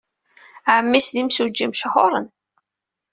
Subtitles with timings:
[0.75, 2.27] Ɛemmi-s d imsujji mechuṛen.